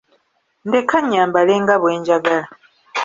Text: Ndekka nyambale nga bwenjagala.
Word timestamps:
Ndekka 0.67 0.97
nyambale 1.09 1.53
nga 1.61 1.75
bwenjagala. 1.81 2.47